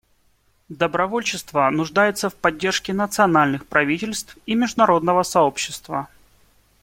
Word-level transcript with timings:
Добровольчество 0.69 1.69
нуждается 1.69 2.31
в 2.31 2.33
поддержке 2.35 2.91
национальных 2.91 3.67
правительств 3.67 4.35
и 4.47 4.55
международного 4.55 5.21
сообщества. 5.21 6.07